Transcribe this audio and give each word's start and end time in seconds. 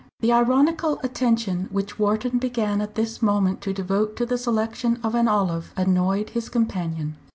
The 0.21 0.31
ironical 0.31 0.99
attention 1.03 1.69
which 1.71 1.99
Wharton 1.99 2.39
began 2.39 2.81
at 2.81 2.95
this 2.95 3.21
moment 3.21 3.61
to 3.61 3.71
devote 3.71 4.15
to 4.15 4.25
the 4.25 4.35
selection 4.35 4.97
of 5.03 5.13
an 5.13 5.27
olive 5.27 5.71
annoyed 5.77 6.31
his 6.31 6.49
companion. 6.49 7.17